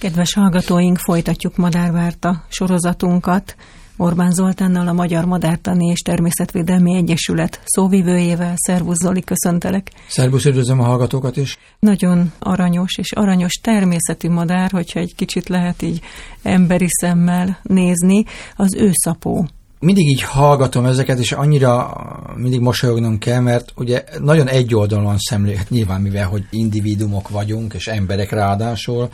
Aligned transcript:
Kedves 0.00 0.34
hallgatóink, 0.34 0.98
folytatjuk 0.98 1.56
Madárvárta 1.56 2.44
sorozatunkat. 2.48 3.56
Orbán 3.96 4.32
Zoltánnal, 4.32 4.88
a 4.88 4.92
Magyar 4.92 5.24
Madártani 5.24 5.86
és 5.86 5.98
Természetvédelmi 5.98 6.96
Egyesület 6.96 7.60
szóvivőjével. 7.64 8.52
Szervusz 8.56 8.98
Zoli, 8.98 9.20
köszöntelek. 9.20 9.90
Szervusz, 10.08 10.44
üdvözlöm 10.44 10.80
a 10.80 10.84
hallgatókat 10.84 11.36
is. 11.36 11.58
Nagyon 11.78 12.32
aranyos 12.38 12.96
és 12.98 13.12
aranyos 13.12 13.52
természeti 13.52 14.28
madár, 14.28 14.70
hogyha 14.70 15.00
egy 15.00 15.14
kicsit 15.16 15.48
lehet 15.48 15.82
így 15.82 16.00
emberi 16.42 16.88
szemmel 16.88 17.58
nézni, 17.62 18.24
az 18.56 18.74
őszapó 18.74 19.48
mindig 19.82 20.08
így 20.08 20.22
hallgatom 20.22 20.84
ezeket, 20.84 21.18
és 21.18 21.32
annyira 21.32 21.96
mindig 22.36 22.60
mosolyognom 22.60 23.18
kell, 23.18 23.40
mert 23.40 23.72
ugye 23.76 24.04
nagyon 24.18 24.48
egy 24.48 24.74
oldalon 24.74 25.16
szemléljük, 25.18 25.58
hát 25.58 25.70
nyilván 25.70 26.00
mivel, 26.00 26.26
hogy 26.26 26.44
individumok 26.50 27.28
vagyunk, 27.28 27.74
és 27.74 27.86
emberek 27.86 28.30
ráadásul, 28.30 29.10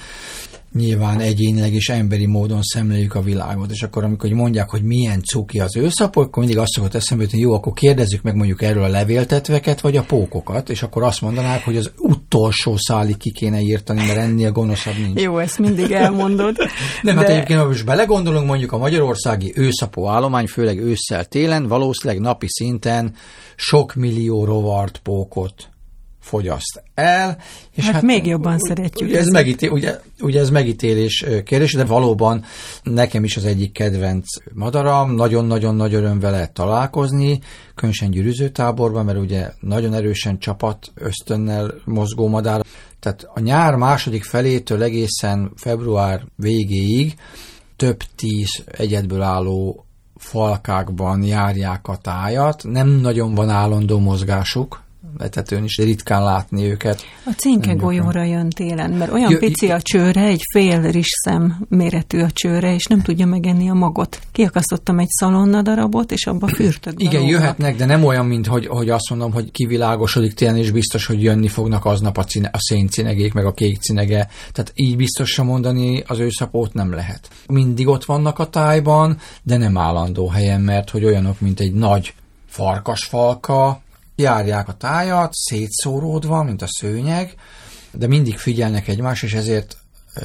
nyilván 0.77 1.21
egyénileg 1.21 1.75
és 1.75 1.89
emberi 1.89 2.27
módon 2.27 2.63
szemléljük 2.63 3.15
a 3.15 3.23
világot, 3.23 3.71
és 3.71 3.83
akkor 3.83 4.05
amikor 4.05 4.31
mondják, 4.31 4.71
hogy 4.71 4.83
milyen 4.83 5.23
cuki 5.23 5.61
az 5.61 5.77
őszapó, 5.77 6.21
akkor 6.21 6.39
mindig 6.39 6.59
azt 6.59 6.73
szokott 6.73 6.95
eszembe 6.95 7.25
hogy 7.31 7.41
jó, 7.41 7.53
akkor 7.53 7.73
kérdezzük 7.73 8.23
meg 8.23 8.35
mondjuk 8.35 8.63
erről 8.63 8.83
a 8.83 8.89
levéltetveket, 8.89 9.81
vagy 9.81 9.97
a 9.97 10.03
pókokat, 10.03 10.71
és 10.71 10.83
akkor 10.83 11.03
azt 11.03 11.21
mondanák, 11.21 11.65
hogy 11.65 11.77
az 11.77 11.93
utolsó 11.99 12.77
szálig 12.77 13.17
ki 13.17 13.31
kéne 13.31 13.61
írtani, 13.61 14.07
mert 14.07 14.19
ennél 14.19 14.53
gonoszabb 14.53 14.95
nincs. 14.97 15.21
Jó, 15.21 15.39
ezt 15.39 15.59
mindig 15.59 15.91
elmondod. 15.91 16.57
Nem, 17.03 17.17
hát 17.17 17.25
de... 17.25 17.31
hát 17.31 17.37
egyébként, 17.37 17.61
ha 17.61 17.67
most 17.67 17.85
belegondolunk, 17.85 18.47
mondjuk 18.47 18.73
a 18.73 18.79
magyarországi 18.79 19.53
őszapó 19.55 20.09
állomány, 20.09 20.47
főleg 20.47 20.79
ősszel 20.79 21.25
télen, 21.25 21.67
valószínűleg 21.67 22.23
napi 22.23 22.47
szinten 22.49 23.15
sok 23.57 23.95
millió 23.95 24.45
rovart, 24.45 25.01
pókot 25.03 25.69
fogyaszt 26.27 26.83
el. 26.95 27.39
És 27.75 27.85
hát, 27.85 27.93
hát 27.93 28.03
még 28.03 28.27
jobban 28.27 28.59
szeretjük. 28.59 29.09
Ugye 29.09 29.19
ez, 29.19 29.27
megítél, 29.27 29.71
ugye, 29.71 30.01
ugye 30.21 30.41
ez 30.41 30.51
megítélés 30.51 31.25
kérdés, 31.45 31.73
de 31.73 31.85
valóban 31.85 32.45
nekem 32.83 33.25
is 33.25 33.37
az 33.37 33.45
egyik 33.45 33.73
kedvenc 33.73 34.27
madaram, 34.53 35.15
nagyon-nagyon 35.15 35.75
nagy 35.75 35.95
öröm 35.95 36.21
vele 36.21 36.47
találkozni, 36.47 37.41
különösen 37.75 38.11
gyűrűzőtáborban, 38.11 39.05
mert 39.05 39.19
ugye 39.19 39.51
nagyon 39.61 39.95
erősen 39.95 40.39
csapat 40.39 40.93
ösztönnel 40.95 41.75
mozgó 41.85 42.29
madár. 42.29 42.65
Tehát 43.01 43.27
a 43.35 43.41
nyár 43.41 43.75
második 43.75 44.25
felétől 44.25 44.83
egészen 44.83 45.53
február 45.57 46.23
végéig 46.37 47.15
több 47.77 47.99
tíz 48.17 48.65
egyedből 48.67 49.23
álló 49.23 49.85
falkákban 50.17 51.23
járják 51.23 51.89
a 51.89 51.97
tájat, 51.97 52.63
nem 52.65 52.89
nagyon 52.89 53.35
van 53.35 53.49
állandó 53.49 53.99
mozgásuk, 53.99 54.85
etetőn 55.19 55.65
is 55.65 55.77
ritkán 55.77 56.23
látni 56.23 56.65
őket. 56.65 57.03
A 57.25 57.33
cinke 57.37 57.73
golyóra 57.73 58.23
jön 58.23 58.51
télen, 58.51 58.91
mert 58.91 59.13
olyan 59.13 59.31
Jö, 59.31 59.39
pici 59.39 59.71
a 59.71 59.83
csőre, 59.83 60.23
egy 60.23 60.43
fél 60.53 60.81
rizszem 60.81 61.67
méretű 61.69 62.21
a 62.21 62.31
csőre, 62.31 62.75
és 62.75 62.85
nem 62.85 63.03
tudja 63.03 63.27
megenni 63.27 63.71
a 63.71 63.75
magot. 63.75 64.21
Kiakasztottam 64.33 64.99
egy 64.99 65.09
szalonna 65.09 65.63
darabot, 65.63 66.13
és 66.13 66.27
abba 66.27 66.47
fürtök 66.47 67.01
Igen, 67.01 67.13
darabot. 67.13 67.31
jöhetnek, 67.31 67.77
de 67.77 67.85
nem 67.85 68.05
olyan, 68.05 68.27
mint 68.27 68.47
hogy, 68.47 68.67
hogy 68.67 68.91
azt 68.91 69.11
mondom, 69.11 69.33
hogy 69.33 69.51
kivilágosodik 69.51 70.35
télen, 70.35 70.57
és 70.57 70.71
biztos, 70.71 71.07
hogy 71.07 71.23
jönni 71.23 71.49
fognak 71.49 71.85
aznap 71.85 72.19
a, 72.19 72.25
cine, 72.25 72.49
a 72.53 72.59
széncinegék, 72.59 73.33
meg 73.33 73.45
a 73.45 73.53
kék 73.53 73.81
cinege. 73.81 74.29
Tehát 74.53 74.73
így 74.75 74.97
biztosra 74.97 75.45
mondani 75.45 76.03
az 76.07 76.19
őszapót 76.19 76.73
nem 76.73 76.93
lehet. 76.93 77.29
Mindig 77.47 77.89
ott 77.89 78.05
vannak 78.05 78.39
a 78.39 78.47
tájban, 78.47 79.19
de 79.43 79.57
nem 79.57 79.79
állandó 79.79 80.29
helyen, 80.29 80.61
mert 80.61 80.91
hogy 80.91 81.05
olyanok, 81.05 81.41
mint 81.41 81.61
egy 81.61 81.73
nagy 81.73 82.15
farkasfalka, 82.47 83.81
járják 84.17 84.69
a 84.69 84.73
tájat, 84.73 85.35
szétszóródva, 85.35 86.43
mint 86.43 86.63
a 86.63 86.67
szőnyeg, 86.69 87.35
de 87.93 88.07
mindig 88.07 88.39
figyelnek 88.39 88.89
egymást, 88.89 89.23
és 89.23 89.35
ezért 89.35 89.77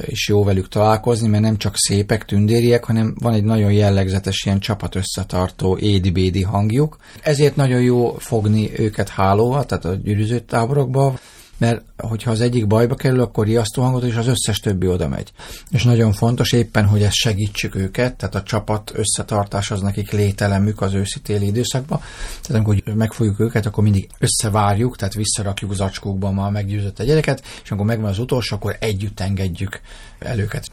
is 0.06 0.28
jó 0.28 0.44
velük 0.44 0.68
találkozni, 0.68 1.28
mert 1.28 1.44
nem 1.44 1.58
csak 1.58 1.74
szépek, 1.78 2.26
tündériek, 2.26 2.84
hanem 2.84 3.16
van 3.20 3.34
egy 3.34 3.44
nagyon 3.44 3.72
jellegzetes 3.72 4.44
ilyen 4.46 4.60
csapat 4.60 4.96
összetartó 4.96 5.78
édi-bédi 5.78 6.42
hangjuk. 6.42 6.98
Ezért 7.22 7.56
nagyon 7.56 7.82
jó 7.82 8.14
fogni 8.14 8.80
őket 8.80 9.10
hálóval, 9.10 9.66
tehát 9.66 9.86
a 9.86 9.94
gyűrűző 9.94 10.40
táborokba, 10.40 11.20
mert 11.62 11.82
hogyha 11.98 12.32
az 12.32 12.42
egyik 12.42 12.68
bajba 12.68 12.96
kerül, 12.96 13.22
akkor 13.22 13.46
riasztó 13.46 13.82
hangot, 13.82 14.04
és 14.04 14.16
az 14.16 14.28
összes 14.28 14.60
többi 14.60 14.88
oda 14.88 15.08
megy. 15.08 15.32
És 15.70 15.84
nagyon 15.84 16.14
fontos 16.14 16.52
éppen, 16.52 16.86
hogy 16.86 17.04
ezt 17.04 17.14
segítsük 17.14 17.76
őket, 17.76 18.16
tehát 18.16 18.36
a 18.36 18.44
csapat 18.44 18.92
összetartás 18.96 19.72
az 19.72 19.82
nekik 19.82 20.12
lételemük 20.12 20.82
az 20.82 20.94
őszi-téli 20.94 21.46
időszakban. 21.46 22.00
Tehát 22.42 22.66
amikor 22.66 22.94
megfogjuk 22.96 23.40
őket, 23.40 23.66
akkor 23.66 23.84
mindig 23.84 24.10
összevárjuk, 24.20 24.98
tehát 24.98 25.14
visszarakjuk 25.14 25.74
zacskókba 25.74 26.28
a 26.28 26.50
meggyőzött 26.50 27.00
egyedeket, 27.00 27.44
és 27.64 27.72
amikor 27.72 27.88
megvan 27.88 28.10
az 28.10 28.20
utolsó, 28.20 28.56
akkor 28.56 28.76
együtt 28.80 29.20
engedjük 29.20 29.82
el 30.20 30.40
őket. 30.40 30.72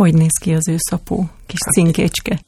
Hogy 0.00 0.14
néz 0.14 0.32
ki 0.40 0.54
az 0.54 0.68
ő 0.68 0.74
szapó, 0.78 1.28
kis 1.46 1.58
hát, 1.64 1.72
cinkécske? 1.72 2.40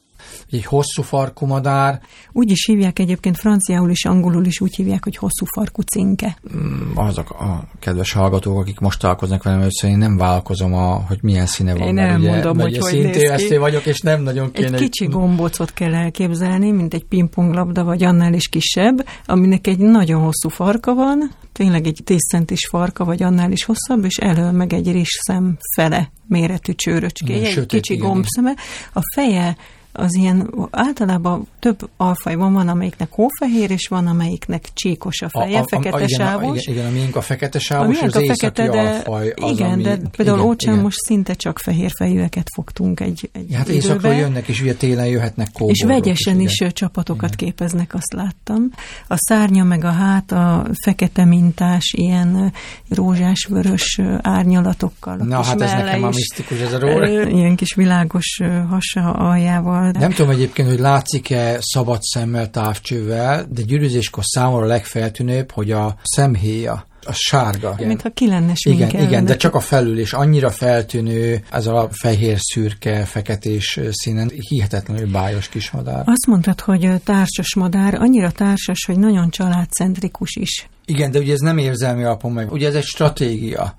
Egy 0.51 0.65
hosszú 0.65 1.03
farkú 1.03 1.47
madár. 1.47 2.01
Úgy 2.33 2.51
is 2.51 2.67
hívják 2.67 2.99
egyébként 2.99 3.37
franciául 3.37 3.91
és 3.91 4.05
angolul 4.05 4.45
is 4.45 4.61
úgy 4.61 4.75
hívják, 4.75 5.05
hogy 5.05 5.17
hosszú 5.17 5.45
farkú 5.55 5.83
cinke. 5.83 6.37
Mm, 6.57 6.97
azok 6.97 7.31
a 7.31 7.69
kedves 7.79 8.13
hallgatók, 8.13 8.61
akik 8.61 8.79
most 8.79 9.01
találkoznak 9.01 9.43
velem 9.43 9.61
először, 9.61 9.91
én 9.91 9.99
nem 9.99 10.17
vállalkozom, 10.17 10.75
a, 10.75 11.05
hogy 11.09 11.19
milyen 11.23 11.47
színe 11.47 11.75
van. 11.75 11.87
Én 11.87 11.95
nem 11.95 12.21
ugye, 12.21 12.31
mondom, 12.31 12.59
hogy 12.59 12.79
hogy 12.79 13.03
néz 13.03 13.49
ki. 13.49 13.57
vagyok, 13.57 13.87
és 13.87 14.01
nem 14.01 14.23
nagyon 14.23 14.53
kéne. 14.53 14.77
Egy 14.77 14.83
kicsi 14.83 15.07
gombócot 15.07 15.73
kell 15.73 15.95
elképzelni, 15.95 16.71
mint 16.71 16.95
egy 16.95 17.05
pingponglabda, 17.05 17.85
vagy 17.85 18.03
annál 18.05 18.35
is 18.35 18.49
kisebb, 18.49 19.07
aminek 19.27 19.67
egy 19.67 19.79
nagyon 19.79 20.23
hosszú 20.23 20.49
farka 20.49 20.95
van, 20.95 21.31
tényleg 21.53 21.87
egy 21.87 22.01
10 22.05 22.19
centis 22.31 22.67
farka, 22.71 23.05
vagy 23.05 23.23
annál 23.23 23.53
is 23.53 23.65
hosszabb, 23.65 24.05
és 24.05 24.17
elől 24.17 24.51
meg 24.51 24.73
egy 24.73 24.93
rizszem 24.93 25.57
fele 25.75 26.11
méretű 26.27 26.73
csőröcské, 26.73 27.35
egy 27.35 27.67
kicsi 27.67 27.97
gombszeme. 27.97 28.55
A 28.93 29.01
feje 29.15 29.57
az 29.93 30.15
ilyen 30.15 30.55
általában 30.71 31.47
több 31.59 31.91
alfajban 31.97 32.53
van, 32.53 32.69
amelyiknek 32.69 33.09
hófehér, 33.11 33.71
és 33.71 33.89
van, 33.89 34.07
amelyiknek 34.07 34.69
csíkos 34.75 35.23
a 35.23 35.29
feje, 35.29 35.59
a, 35.59 35.63
a, 35.63 35.65
fekete 35.69 35.97
a, 35.97 36.01
igen, 36.01 36.19
sávos. 36.19 36.67
Igen, 36.67 36.75
igen, 36.75 36.87
a 36.87 36.91
miénk 36.93 37.17
a 37.17 37.21
fekete 37.21 37.59
sávos, 37.59 38.01
a 38.01 38.05
az 38.05 38.17
a 38.17 38.21
fekete, 38.27 38.69
de, 38.69 38.81
alfaj 38.81 39.33
az, 39.37 39.51
Igen, 39.51 39.71
ami, 39.71 39.83
de 39.83 39.99
például 40.17 40.39
igen, 40.39 40.51
Ócsán 40.51 40.73
igen. 40.73 40.85
most 40.85 40.99
szinte 40.99 41.35
csak 41.35 41.59
fehér 41.59 41.91
fejűeket 41.99 42.47
fogtunk 42.55 43.01
egy, 43.01 43.31
egy 43.33 43.55
Hát 43.55 43.69
éjszakról 43.69 44.15
jönnek, 44.15 44.49
és 44.49 44.61
ugye 44.61 44.75
télen 44.75 45.07
jöhetnek 45.07 45.49
kóborok. 45.53 45.77
És 45.77 45.85
vegyesen 45.85 46.41
is, 46.41 46.61
is 46.61 46.73
csapatokat 46.73 47.35
igen. 47.35 47.49
képeznek, 47.49 47.95
azt 47.95 48.13
láttam. 48.13 48.71
A 49.09 49.17
szárnya 49.17 49.65
meg 49.65 49.85
a 49.85 49.91
hát 49.91 50.33
a 50.33 50.67
fekete 50.85 51.25
mintás, 51.25 51.93
ilyen 51.97 52.53
rózsás-vörös 52.89 54.01
árnyalatokkal. 54.21 55.17
Na 55.17 55.43
hát 55.43 55.61
ez 55.61 55.73
nekem 55.73 56.05
a 56.05 56.09
misztikus, 56.09 56.59
ez 56.59 56.73
a 56.73 56.79
róla. 56.79 57.29
Ilyen 57.29 57.57
kis 57.57 57.75
világos 57.75 58.41
hasa 58.69 59.13
aljával 59.13 59.82
de... 59.91 59.99
Nem 59.99 60.13
tudom 60.13 60.31
egyébként, 60.31 60.69
hogy 60.69 60.79
látszik-e 60.79 61.57
szabad 61.61 62.03
szemmel, 62.03 62.51
távcsővel, 62.51 63.47
de 63.51 63.63
gyűrűzéskor 63.63 64.25
számomra 64.25 64.65
a 64.65 64.69
legfeltűnőbb, 64.69 65.51
hogy 65.51 65.71
a 65.71 65.97
szemhéja 66.03 66.87
a 67.07 67.13
sárga. 67.13 67.75
Mintha 67.79 68.11
ki 68.11 68.29
lenne 68.29 68.53
Igen, 68.63 68.91
igen, 68.91 69.25
de 69.25 69.37
csak 69.37 69.55
a 69.55 69.61
felül, 69.61 69.99
és 69.99 70.13
annyira 70.13 70.51
feltűnő 70.51 71.43
ez 71.51 71.67
a 71.67 71.89
fehér, 71.91 72.37
szürke, 72.41 73.05
feketés 73.05 73.81
színen, 73.91 74.31
hihetetlenül 74.49 75.11
bájos 75.11 75.49
kis 75.49 75.71
madár. 75.71 76.03
Azt 76.07 76.27
mondtad, 76.27 76.61
hogy 76.61 77.03
társas 77.05 77.55
madár, 77.55 77.95
annyira 77.95 78.31
társas, 78.31 78.85
hogy 78.85 78.99
nagyon 78.99 79.31
családcentrikus 79.31 80.37
is. 80.37 80.69
Igen, 80.85 81.11
de 81.11 81.19
ugye 81.19 81.33
ez 81.33 81.41
nem 81.41 81.59
érzelmi 81.59 82.03
alapon 82.03 82.33
meg. 82.33 82.53
Ugye 82.53 82.69
ez 82.69 82.75
egy 82.75 82.85
stratégia 82.85 83.75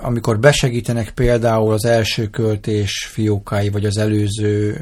amikor 0.00 0.38
besegítenek 0.38 1.10
például 1.10 1.72
az 1.72 1.84
első 1.84 2.26
költés 2.26 3.08
fiókái, 3.10 3.68
vagy 3.68 3.84
az 3.84 3.96
előző 3.96 4.80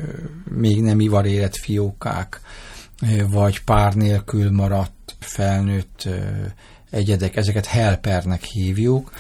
még 0.51 0.83
nem 0.83 1.01
ivarérett 1.01 1.57
fiókák, 1.57 2.41
vagy 3.30 3.65
pár 3.65 3.95
nélkül 3.95 4.51
maradt 4.51 5.16
felnőtt 5.18 6.09
egyedek, 6.91 7.36
ezeket 7.36 7.66
helpernek 7.66 8.42
hívjuk. 8.42 9.13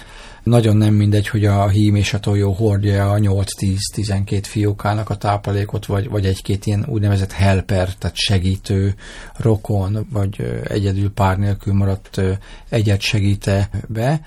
Nagyon 0.42 0.76
nem 0.76 0.94
mindegy, 0.94 1.28
hogy 1.28 1.44
a 1.44 1.68
hím 1.68 1.94
és 1.94 2.14
a 2.14 2.20
tojó 2.20 2.52
hordja 2.52 3.10
a 3.10 3.18
8-10-12 3.18 4.42
fiókának 4.42 5.10
a 5.10 5.16
táplálékot, 5.16 5.86
vagy, 5.86 6.08
vagy 6.08 6.26
egy-két 6.26 6.66
ilyen 6.66 6.84
úgynevezett 6.88 7.32
helper, 7.32 7.94
tehát 7.94 8.16
segítő, 8.16 8.94
rokon, 9.36 10.06
vagy 10.10 10.60
egyedül 10.68 11.12
pár 11.12 11.38
nélkül 11.38 11.74
maradt 11.74 12.20
egyet 12.68 13.00
segíte 13.00 13.70
be 13.88 14.20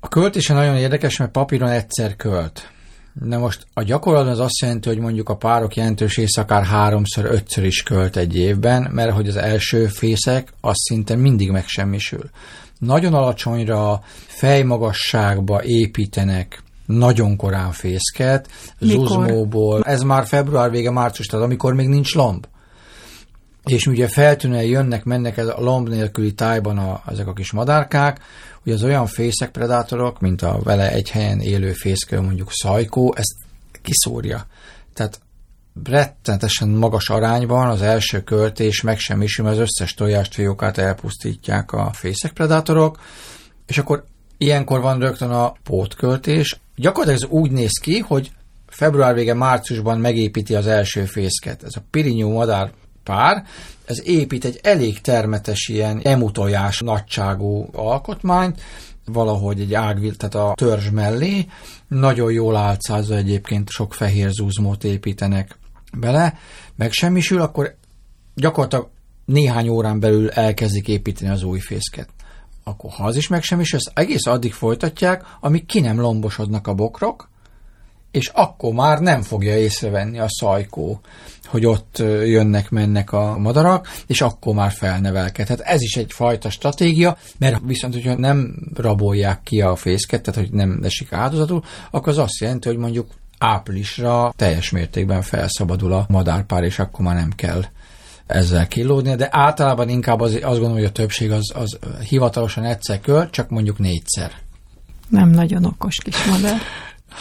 a 0.00 0.08
költése 0.08 0.54
nagyon 0.54 0.76
érdekes, 0.76 1.16
mert 1.16 1.30
papíron 1.30 1.68
egyszer 1.68 2.16
költ. 2.16 2.70
Na 3.20 3.38
most 3.38 3.66
a 3.74 3.82
gyakorlatban 3.82 4.32
az 4.32 4.40
azt 4.40 4.60
jelenti, 4.60 4.88
hogy 4.88 4.98
mondjuk 4.98 5.28
a 5.28 5.36
párok 5.36 5.76
jelentős 5.76 6.16
része 6.16 6.40
akár 6.40 6.64
háromszor, 6.64 7.24
ötször 7.24 7.64
is 7.64 7.82
költ 7.82 8.16
egy 8.16 8.36
évben, 8.36 8.88
mert 8.90 9.12
hogy 9.12 9.28
az 9.28 9.36
első 9.36 9.86
fészek 9.86 10.52
az 10.60 10.76
szinte 10.76 11.16
mindig 11.16 11.50
megsemmisül. 11.50 12.30
Nagyon 12.78 13.14
alacsonyra 13.14 14.00
fejmagasságba 14.26 15.62
építenek 15.64 16.62
nagyon 16.86 17.36
korán 17.36 17.72
fészket, 17.72 18.48
Mikor? 18.78 19.06
zuzmóból. 19.06 19.82
Ez 19.82 20.02
már 20.02 20.26
február 20.26 20.70
vége, 20.70 20.90
március, 20.90 21.26
tehát 21.26 21.44
amikor 21.44 21.74
még 21.74 21.88
nincs 21.88 22.14
lomb. 22.14 22.46
És 23.66 23.86
ugye 23.86 24.08
feltűnően 24.08 24.64
jönnek, 24.64 25.04
mennek 25.04 25.36
ez 25.36 25.46
a 25.46 25.60
lomb 25.60 25.88
nélküli 25.88 26.32
tájban 26.32 26.78
a, 26.78 27.02
ezek 27.06 27.26
a 27.26 27.32
kis 27.32 27.52
madárkák, 27.52 28.20
hogy 28.62 28.72
az 28.72 28.82
olyan 28.82 29.06
fészek 29.06 29.50
predátorok, 29.50 30.20
mint 30.20 30.42
a 30.42 30.58
vele 30.62 30.92
egy 30.92 31.10
helyen 31.10 31.40
élő 31.40 31.72
fészkő, 31.72 32.20
mondjuk 32.20 32.52
szajkó, 32.52 33.14
ezt 33.16 33.34
kiszórja. 33.82 34.46
Tehát 34.94 35.20
rettenetesen 35.84 36.68
magas 36.68 37.08
arányban 37.08 37.68
az 37.68 37.82
első 37.82 38.22
költés 38.22 38.80
meg 38.80 38.98
sem 38.98 39.22
is, 39.22 39.36
mert 39.36 39.54
az 39.54 39.60
összes 39.60 39.94
tojást, 39.94 40.34
fiókát 40.34 40.78
elpusztítják 40.78 41.72
a 41.72 41.90
fészekpredátorok, 41.92 43.00
és 43.66 43.78
akkor 43.78 44.04
ilyenkor 44.38 44.80
van 44.80 44.98
rögtön 44.98 45.30
a 45.30 45.52
pótköltés. 45.62 46.60
Gyakorlatilag 46.76 47.22
ez 47.22 47.38
úgy 47.38 47.50
néz 47.50 47.78
ki, 47.82 47.98
hogy 47.98 48.30
február 48.66 49.14
vége, 49.14 49.34
márciusban 49.34 50.00
megépíti 50.00 50.54
az 50.54 50.66
első 50.66 51.04
fészket. 51.04 51.62
Ez 51.62 51.76
a 51.76 51.84
pirinyó 51.90 52.32
madár 52.32 52.72
pár, 53.06 53.44
ez 53.84 54.06
épít 54.06 54.44
egy 54.44 54.60
elég 54.62 55.00
termetes 55.00 55.68
ilyen 55.68 56.00
emutojás 56.02 56.80
nagyságú 56.80 57.68
alkotmányt, 57.72 58.60
valahogy 59.04 59.60
egy 59.60 59.74
ágvil, 59.74 60.16
tehát 60.16 60.34
a 60.34 60.52
törzs 60.54 60.90
mellé, 60.90 61.46
nagyon 61.88 62.32
jól 62.32 62.56
álcázza 62.56 63.16
egyébként, 63.16 63.68
sok 63.68 63.94
fehér 63.94 64.30
zúzmót 64.30 64.84
építenek 64.84 65.58
bele, 65.98 66.34
megsemmisül, 66.76 67.40
akkor 67.40 67.76
gyakorlatilag 68.34 68.88
néhány 69.24 69.68
órán 69.68 70.00
belül 70.00 70.30
elkezdik 70.30 70.88
építeni 70.88 71.30
az 71.30 71.42
új 71.42 71.58
fészket. 71.58 72.08
Akkor 72.64 72.90
ha 72.90 73.04
az 73.04 73.16
is 73.16 73.28
megsemmisül, 73.28 73.78
ezt 73.78 73.98
egész 73.98 74.26
addig 74.26 74.52
folytatják, 74.52 75.24
amíg 75.40 75.66
ki 75.66 75.80
nem 75.80 76.00
lombosodnak 76.00 76.66
a 76.66 76.74
bokrok, 76.74 77.28
és 78.16 78.30
akkor 78.34 78.72
már 78.72 78.98
nem 78.98 79.22
fogja 79.22 79.58
észrevenni 79.58 80.18
a 80.18 80.26
szajkó, 80.28 81.00
hogy 81.46 81.66
ott 81.66 81.98
jönnek-mennek 82.24 83.12
a 83.12 83.38
madarak, 83.38 83.88
és 84.06 84.20
akkor 84.20 84.54
már 84.54 84.72
felnevelkedhet. 84.72 85.60
Ez 85.60 85.82
is 85.82 85.96
egy 85.96 86.12
fajta 86.12 86.50
stratégia, 86.50 87.16
mert 87.38 87.60
viszont, 87.64 87.94
hogyha 87.94 88.14
nem 88.14 88.54
rabolják 88.74 89.40
ki 89.42 89.60
a 89.60 89.76
fészket, 89.76 90.22
tehát 90.22 90.40
hogy 90.40 90.52
nem 90.52 90.80
esik 90.82 91.12
áldozatul, 91.12 91.62
akkor 91.90 92.08
az 92.08 92.18
azt 92.18 92.40
jelenti, 92.40 92.68
hogy 92.68 92.76
mondjuk 92.76 93.06
áprilisra 93.38 94.32
teljes 94.36 94.70
mértékben 94.70 95.22
felszabadul 95.22 95.92
a 95.92 96.06
madárpár, 96.08 96.62
és 96.62 96.78
akkor 96.78 97.04
már 97.04 97.14
nem 97.14 97.30
kell 97.30 97.64
ezzel 98.26 98.66
kilódni, 98.66 99.14
de 99.14 99.28
általában 99.30 99.88
inkább 99.88 100.20
az, 100.20 100.32
azt 100.34 100.42
gondolom, 100.42 100.74
hogy 100.74 100.84
a 100.84 100.92
többség 100.92 101.30
az, 101.30 101.52
az 101.54 101.78
hivatalosan 102.08 102.64
egyszer 102.64 103.00
költ, 103.00 103.30
csak 103.30 103.50
mondjuk 103.50 103.78
négyszer. 103.78 104.32
Nem 105.08 105.28
nagyon 105.30 105.64
okos 105.64 105.96
kis 106.02 106.24
madár. 106.24 106.60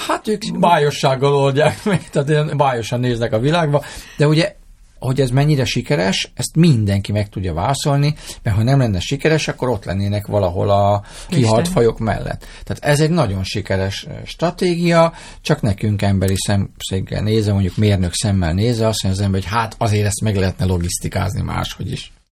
Hát 0.07 0.27
ők 0.27 0.59
bájossággal 0.59 1.35
oldják 1.35 1.83
meg, 1.83 2.09
tehát 2.09 2.29
ilyen 2.29 2.57
bájosan 2.57 2.99
néznek 2.99 3.33
a 3.33 3.39
világba, 3.39 3.83
de 4.17 4.27
ugye 4.27 4.55
hogy 4.99 5.21
ez 5.21 5.29
mennyire 5.29 5.65
sikeres, 5.65 6.31
ezt 6.33 6.55
mindenki 6.55 7.11
meg 7.11 7.29
tudja 7.29 7.53
válaszolni, 7.53 8.15
mert 8.43 8.55
ha 8.55 8.63
nem 8.63 8.79
lenne 8.79 8.99
sikeres, 8.99 9.47
akkor 9.47 9.69
ott 9.69 9.85
lennének 9.85 10.27
valahol 10.27 10.69
a 10.69 11.03
kihalt 11.27 11.67
fajok 11.67 11.99
mellett. 11.99 12.45
Tehát 12.63 12.83
ez 12.83 12.99
egy 12.99 13.09
nagyon 13.09 13.43
sikeres 13.43 14.07
stratégia, 14.25 15.13
csak 15.41 15.61
nekünk 15.61 16.01
emberi 16.01 16.35
szemszéggel 16.37 17.21
nézve, 17.21 17.51
mondjuk 17.51 17.77
mérnök 17.77 18.13
szemmel 18.13 18.53
nézve, 18.53 18.87
azt 18.87 19.03
mondja 19.03 19.21
az 19.21 19.25
ember, 19.25 19.41
hogy 19.41 19.51
hát 19.51 19.75
azért 19.77 20.05
ezt 20.05 20.21
meg 20.21 20.35
lehetne 20.35 20.65
logisztikázni 20.65 21.41
máshogy 21.41 21.91
is. 21.91 22.11